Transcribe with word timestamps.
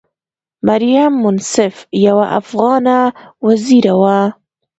مریم 0.67 1.11
منصف 1.23 1.75
یوه 2.07 2.25
افغانه 2.39 2.97
وزیره 3.45 3.93
وه. 4.01 4.19